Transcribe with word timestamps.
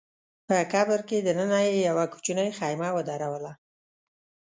په 0.47 0.57
قبر 0.73 0.99
کي 1.09 1.17
دننه 1.27 1.59
يې 1.67 1.75
يوه 1.87 2.05
کوچنۍ 2.13 2.49
خېمه 2.57 2.89
ودروله 2.93 3.53